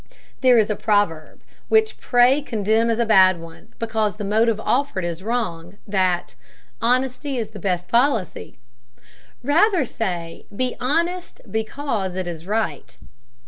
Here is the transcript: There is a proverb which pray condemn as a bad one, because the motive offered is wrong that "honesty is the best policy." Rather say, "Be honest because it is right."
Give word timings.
There 0.39 0.57
is 0.57 0.71
a 0.71 0.75
proverb 0.75 1.43
which 1.69 1.99
pray 1.99 2.41
condemn 2.41 2.89
as 2.89 2.97
a 2.97 3.05
bad 3.05 3.39
one, 3.39 3.75
because 3.77 4.15
the 4.15 4.23
motive 4.23 4.59
offered 4.59 5.05
is 5.05 5.21
wrong 5.21 5.77
that 5.85 6.33
"honesty 6.81 7.37
is 7.37 7.51
the 7.51 7.59
best 7.59 7.87
policy." 7.87 8.57
Rather 9.43 9.85
say, 9.85 10.47
"Be 10.55 10.75
honest 10.79 11.41
because 11.51 12.15
it 12.15 12.25
is 12.27 12.47
right." 12.47 12.97